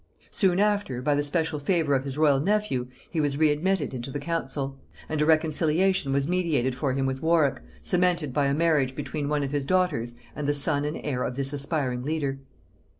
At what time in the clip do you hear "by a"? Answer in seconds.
8.33-8.53